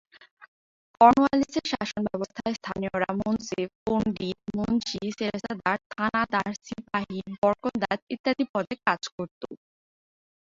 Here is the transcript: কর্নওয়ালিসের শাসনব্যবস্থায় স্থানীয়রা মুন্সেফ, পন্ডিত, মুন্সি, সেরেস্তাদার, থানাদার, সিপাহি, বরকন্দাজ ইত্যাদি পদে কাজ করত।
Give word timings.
কর্নওয়ালিসের 1.01 1.65
শাসনব্যবস্থায় 1.73 2.53
স্থানীয়রা 2.59 3.09
মুন্সেফ, 3.19 3.69
পন্ডিত, 3.85 4.39
মুন্সি, 4.57 5.01
সেরেস্তাদার, 5.17 5.77
থানাদার, 5.93 6.49
সিপাহি, 6.65 7.17
বরকন্দাজ 7.35 7.99
ইত্যাদি 8.13 8.43
পদে 8.53 8.75
কাজ 8.87 9.01
করত। 9.15 9.41